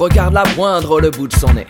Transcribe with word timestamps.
Regarde 0.00 0.32
la 0.32 0.44
moindre 0.56 0.98
le 0.98 1.10
bout 1.10 1.28
de 1.28 1.34
son 1.34 1.52
nez. 1.52 1.66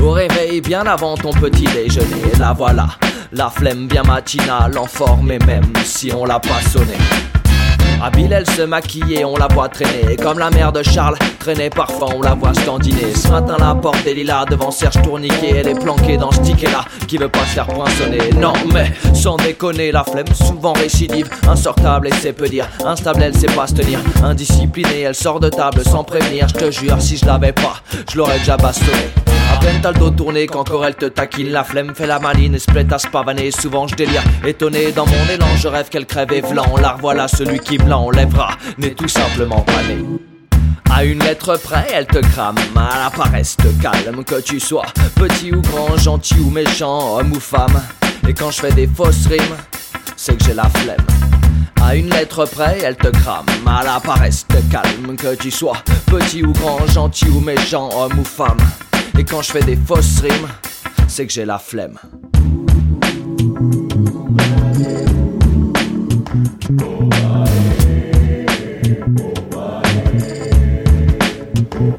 Au 0.00 0.12
réveil, 0.12 0.62
bien 0.62 0.86
avant 0.86 1.14
ton 1.14 1.30
petit 1.30 1.64
déjeuner, 1.64 2.22
la 2.38 2.54
voilà. 2.54 2.88
La 3.32 3.50
flemme 3.50 3.86
bien 3.86 4.02
matinale, 4.02 4.78
en 4.78 4.86
forme 4.86 5.30
et 5.30 5.38
même 5.40 5.74
si 5.84 6.10
on 6.10 6.24
l'a 6.24 6.40
pas 6.40 6.62
sonné. 6.62 6.96
Habile, 8.02 8.32
elle 8.32 8.50
se 8.50 8.62
maquille 8.62 9.24
on 9.24 9.36
la 9.36 9.46
voit 9.46 9.68
traîner. 9.68 10.16
Comme 10.16 10.40
la 10.40 10.50
mère 10.50 10.72
de 10.72 10.82
Charles, 10.82 11.16
traîner 11.38 11.70
parfois, 11.70 12.08
on 12.16 12.20
la 12.20 12.34
voit 12.34 12.52
standiner. 12.52 13.14
Ce 13.14 13.28
matin, 13.28 13.56
la 13.60 13.76
porte 13.76 14.04
est 14.04 14.14
lilas 14.14 14.44
devant 14.46 14.72
Serge 14.72 15.00
Tourniquet. 15.02 15.58
Elle 15.58 15.68
est 15.68 15.78
planquée 15.80 16.16
dans 16.16 16.32
ce 16.32 16.40
ticket-là 16.40 16.84
qui 17.06 17.16
veut 17.16 17.28
pas 17.28 17.46
se 17.46 17.54
faire 17.54 17.68
poinçonner. 17.68 18.30
Non, 18.40 18.54
mais 18.74 18.90
sans 19.14 19.36
déconner, 19.36 19.92
la 19.92 20.02
flemme, 20.02 20.26
souvent 20.34 20.72
récidive. 20.72 21.30
Insortable, 21.46 22.08
et 22.08 22.12
c'est 22.20 22.32
peu 22.32 22.48
dire. 22.48 22.66
Instable, 22.84 23.22
elle 23.22 23.36
sait 23.36 23.46
pas 23.46 23.68
se 23.68 23.74
tenir. 23.74 24.00
Indisciplinée, 24.24 25.02
elle 25.02 25.14
sort 25.14 25.38
de 25.38 25.48
table 25.48 25.84
sans 25.84 26.02
prévenir. 26.02 26.48
Je 26.48 26.54
te 26.54 26.70
jure, 26.72 27.00
si 27.00 27.16
je 27.16 27.24
l'avais 27.24 27.52
pas, 27.52 27.76
je 28.10 28.18
l'aurais 28.18 28.40
déjà 28.40 28.56
bastonné. 28.56 29.12
À 29.52 29.56
peine 29.56 29.80
t'as 29.82 29.92
le 29.92 29.98
dos 29.98 30.10
tourné 30.10 30.46
qu'encore 30.46 30.86
elle 30.86 30.94
te 30.94 31.04
taquine 31.04 31.50
La 31.50 31.62
flemme 31.62 31.94
fait 31.94 32.06
la 32.06 32.18
maline 32.18 32.54
et 32.54 32.72
plaît 32.72 32.86
à 32.90 32.98
se 32.98 33.06
pavaner 33.06 33.50
Souvent 33.50 33.86
je 33.86 33.94
délire, 33.94 34.22
étonné 34.46 34.92
dans 34.92 35.04
mon 35.04 35.28
élan 35.30 35.46
Je 35.58 35.68
rêve 35.68 35.88
qu'elle 35.90 36.06
crève 36.06 36.32
et 36.32 36.40
vlan 36.40 36.64
La 36.80 36.92
revoilà 36.92 37.28
celui 37.28 37.58
qui 37.58 37.78
me 37.78 37.84
l'enlèvera 37.92 38.56
N'est 38.78 38.94
tout 38.94 39.08
simplement 39.08 39.60
pas 39.60 39.82
né 39.82 39.98
à 40.94 41.04
une 41.04 41.20
lettre 41.20 41.56
près, 41.56 41.86
elle 41.90 42.06
te 42.06 42.18
crame, 42.18 42.56
à 42.76 43.04
la 43.04 43.10
paresse 43.10 43.56
te 43.56 43.68
calme, 43.80 44.22
que 44.24 44.42
tu 44.42 44.60
sois 44.60 44.84
petit 45.14 45.50
ou 45.50 45.62
grand, 45.62 45.96
gentil 45.96 46.38
ou 46.38 46.50
méchant, 46.50 47.16
homme 47.16 47.32
ou 47.32 47.40
femme. 47.40 47.80
Et 48.28 48.34
quand 48.34 48.50
je 48.50 48.60
fais 48.60 48.72
des 48.72 48.86
fausses 48.86 49.26
rimes, 49.26 49.56
c'est 50.16 50.36
que 50.36 50.44
j'ai 50.44 50.52
la 50.52 50.68
flemme. 50.68 51.06
À 51.82 51.96
une 51.96 52.10
lettre 52.10 52.44
près, 52.44 52.78
elle 52.84 52.96
te 52.96 53.08
crame, 53.08 53.46
à 53.66 53.82
la 53.82 54.00
paresse 54.00 54.46
te 54.46 54.58
calme, 54.70 55.16
que 55.16 55.34
tu 55.34 55.50
sois 55.50 55.78
petit 56.08 56.44
ou 56.44 56.52
grand, 56.52 56.86
gentil 56.88 57.30
ou 57.30 57.40
méchant, 57.40 57.88
homme 57.96 58.18
ou 58.18 58.24
femme. 58.24 58.60
Et 59.18 59.24
quand 59.24 59.40
je 59.40 59.50
fais 59.50 59.62
des 59.62 59.76
fausses 59.76 60.20
rimes, 60.20 60.48
c'est 61.08 61.26
que 61.26 61.32
j'ai 61.32 61.46
la 61.46 61.58
flemme. 61.58 61.98
Oh, 71.84 71.98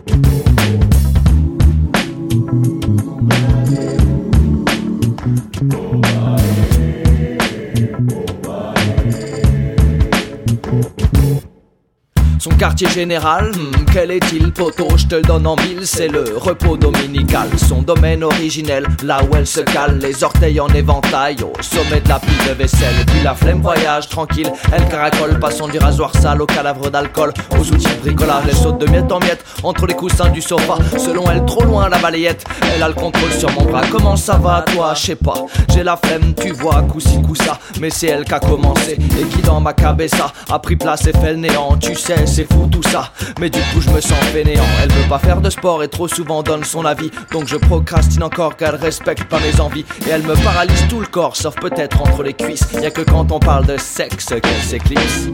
Son 12.44 12.50
quartier 12.50 12.90
général, 12.90 13.52
hmm, 13.52 13.86
quel 13.94 14.12
est-il 14.12 14.52
poteau 14.52 14.90
Je 14.98 15.08
te 15.08 15.16
le 15.16 15.22
donne 15.22 15.48
en 15.48 15.56
mille, 15.56 15.88
c'est 15.88 16.10
le 16.10 16.26
repos 16.36 16.76
dominical. 16.76 17.48
Son 17.56 17.82
domaine 17.82 18.22
originel, 18.22 18.86
là 19.02 19.22
où 19.24 19.34
elle 19.38 19.48
se 19.48 19.62
cale. 19.62 20.00
Les 20.00 20.26
orteils 20.26 20.60
en 20.60 20.68
éventail, 20.68 21.38
au 21.42 21.54
sommet 21.62 22.02
de 22.02 22.10
la 22.10 22.20
pile 22.20 22.50
de 22.50 22.52
vaisselle. 22.52 23.06
Puis 23.08 23.24
la 23.24 23.34
flemme 23.34 23.62
voyage, 23.62 24.10
tranquille, 24.10 24.52
elle 24.74 24.86
caracole 24.90 25.40
Passant 25.40 25.70
du 25.70 25.78
rasoir 25.78 26.14
sale 26.18 26.42
au 26.42 26.46
cadavre 26.46 26.90
d'alcool. 26.90 27.32
Aux 27.58 27.62
outils 27.62 27.88
de 27.88 28.02
bricolage, 28.02 28.44
elle 28.50 28.56
saute 28.56 28.78
de 28.78 28.92
miette 28.92 29.10
en 29.10 29.20
miette 29.20 29.46
Entre 29.64 29.88
les 29.88 29.94
coussins 29.94 30.28
du 30.28 30.42
sofa, 30.42 30.76
selon 30.98 31.32
elle 31.32 31.46
trop 31.46 31.64
loin 31.64 31.88
la 31.88 32.00
balayette. 32.00 32.44
Elle 32.76 32.84
a 32.84 32.90
le 32.90 32.94
contrôle 32.94 33.32
sur 33.32 33.52
mon 33.52 33.64
bras, 33.64 33.84
comment 33.90 34.18
ça 34.18 34.36
va 34.36 34.66
toi? 34.74 34.94
Je 34.96 35.02
sais 35.02 35.16
pas, 35.16 35.46
j'ai 35.74 35.84
la 35.84 35.96
flemme, 35.96 36.34
tu 36.36 36.52
vois, 36.52 36.82
coup 36.82 37.00
ça 37.00 37.58
Mais 37.80 37.90
c'est 37.90 38.08
elle 38.08 38.26
qui 38.26 38.34
a 38.34 38.42
commencé, 38.42 38.98
et 39.00 39.24
qui 39.28 39.42
dans 39.44 39.62
ma 39.62 39.72
cabessa 39.72 40.34
A 40.52 40.60
pris 40.60 40.76
place 40.76 41.08
et 41.08 41.14
fait 41.14 41.32
le 41.32 41.38
néant, 41.38 41.78
tu 41.80 41.96
sais 41.96 42.33
c'est 42.34 42.52
fou 42.52 42.68
tout 42.72 42.82
ça. 42.82 43.12
Mais 43.40 43.50
du 43.50 43.60
coup, 43.60 43.80
je 43.80 43.90
me 43.92 44.02
sens 44.02 44.18
fainéant. 44.32 44.66
Elle 44.82 44.92
veut 44.92 45.08
pas 45.08 45.20
faire 45.20 45.40
de 45.40 45.52
sport 45.52 45.84
et 45.84 45.88
trop 45.88 46.08
souvent 46.08 46.42
donne 46.42 46.64
son 46.64 46.84
avis. 46.84 47.12
Donc 47.32 47.48
je 47.48 47.58
procrastine 47.58 48.24
encore 48.24 48.58
qu'elle 48.58 48.76
respecte 48.76 49.26
pas 49.26 49.40
mes 49.40 49.60
envies. 49.62 49.86
Et 50.08 50.10
elle 50.10 50.24
me 50.24 50.36
paralyse 50.44 50.88
tout 50.90 51.00
le 51.00 51.06
corps, 51.06 51.36
sauf 51.36 51.56
peut-être 51.56 52.02
entre 52.02 52.24
les 52.24 52.34
cuisses. 52.34 52.66
Y'a 52.82 52.90
que 52.90 53.04
quand 53.04 53.32
on 53.32 53.40
parle 53.40 53.68
de 53.68 53.78
sexe 53.78 54.34
qu'elle 54.42 54.64
s'éclipse. 54.64 55.30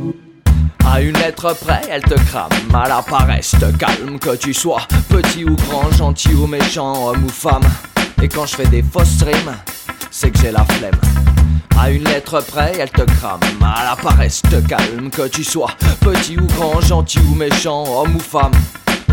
À 0.85 1.01
une 1.01 1.17
lettre 1.17 1.55
près, 1.61 1.81
elle 1.89 2.01
te 2.01 2.15
crame, 2.15 2.49
à 2.73 3.71
calme, 3.77 4.19
que 4.19 4.35
tu 4.35 4.53
sois 4.53 4.81
petit 5.07 5.45
ou 5.45 5.55
grand, 5.55 5.91
gentil 5.91 6.33
ou 6.33 6.47
méchant, 6.47 7.09
homme 7.09 7.25
ou 7.25 7.29
femme. 7.29 7.63
Et 8.21 8.27
quand 8.27 8.45
je 8.45 8.55
fais 8.55 8.67
des 8.67 8.83
fausses 8.83 9.21
rimes, 9.21 9.55
c'est 10.22 10.31
que 10.31 10.40
j'ai 10.40 10.52
la 10.52 10.66
flemme. 10.66 11.00
À 11.80 11.90
une 11.90 12.03
lettre 12.03 12.44
près, 12.46 12.74
elle 12.78 12.90
te 12.90 13.03
crame, 13.03 13.40
à 13.63 13.85
la 13.85 13.96
paresse 13.96 14.41
te 14.41 14.59
calme, 14.59 15.09
que 15.09 15.30
tu 15.30 15.46
sois 15.46 15.72
petit 16.02 16.38
ou 16.38 16.46
grand, 16.46 16.81
gentil 16.81 17.19
ou 17.19 17.35
méchant, 17.35 17.85
homme 17.88 18.18
ou 18.18 18.19
femme. 18.19 18.52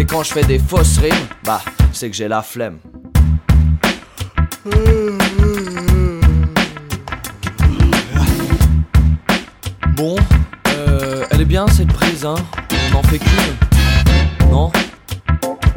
Et 0.00 0.04
quand 0.04 0.24
je 0.24 0.32
fais 0.32 0.42
des 0.42 0.58
fausses 0.58 0.98
rimes, 0.98 1.14
bah, 1.44 1.60
c'est 1.92 2.10
que 2.10 2.16
j'ai 2.16 2.26
la 2.26 2.42
flemme. 2.42 2.78
Bon, 9.94 10.16
euh, 10.70 11.24
elle 11.30 11.40
est 11.40 11.44
bien 11.44 11.68
cette 11.68 11.92
prise, 11.92 12.24
hein 12.24 12.34
On 12.90 12.94
n'en 12.96 13.02
fait 13.04 13.20
qu'une 13.20 14.50
Non? 14.50 14.72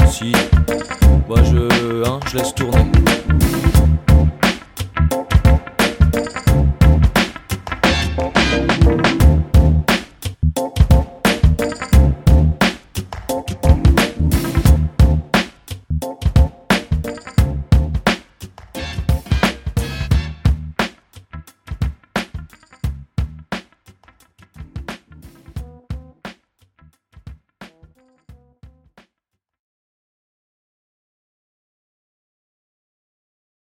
Si. 0.09 0.31
Bah 1.29 1.43
je, 1.43 2.03
hein, 2.03 2.19
je 2.31 2.37
laisse 2.37 2.55
tourner. 2.55 2.91